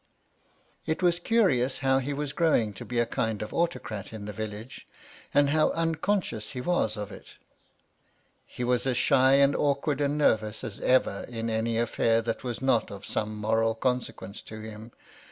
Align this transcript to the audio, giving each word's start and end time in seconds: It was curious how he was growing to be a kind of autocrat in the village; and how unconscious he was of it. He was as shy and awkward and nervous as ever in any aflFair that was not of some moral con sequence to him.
It 0.87 1.03
was 1.03 1.19
curious 1.19 1.77
how 1.85 1.99
he 1.99 2.11
was 2.11 2.33
growing 2.33 2.73
to 2.73 2.83
be 2.85 2.97
a 2.97 3.05
kind 3.05 3.43
of 3.43 3.53
autocrat 3.53 4.11
in 4.11 4.25
the 4.25 4.33
village; 4.33 4.87
and 5.31 5.51
how 5.51 5.69
unconscious 5.73 6.53
he 6.53 6.59
was 6.59 6.97
of 6.97 7.11
it. 7.11 7.35
He 8.47 8.63
was 8.63 8.87
as 8.87 8.97
shy 8.97 9.33
and 9.33 9.55
awkward 9.55 10.01
and 10.01 10.17
nervous 10.17 10.63
as 10.63 10.79
ever 10.79 11.25
in 11.29 11.51
any 11.51 11.75
aflFair 11.75 12.23
that 12.23 12.43
was 12.43 12.63
not 12.63 12.89
of 12.89 13.05
some 13.05 13.35
moral 13.37 13.75
con 13.75 14.01
sequence 14.01 14.41
to 14.45 14.59
him. 14.61 14.91